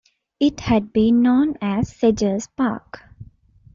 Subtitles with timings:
[0.39, 3.03] It had been known as "Sedgars Park".